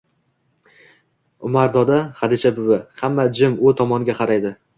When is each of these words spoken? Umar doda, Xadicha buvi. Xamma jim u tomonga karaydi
Umar 1.49 1.69
doda, 1.75 1.99
Xadicha 2.23 2.53
buvi. 2.57 2.81
Xamma 3.03 3.27
jim 3.43 3.61
u 3.71 3.77
tomonga 3.85 4.19
karaydi 4.25 4.55